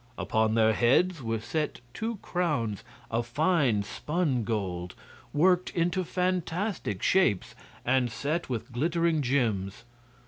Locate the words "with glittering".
8.49-9.21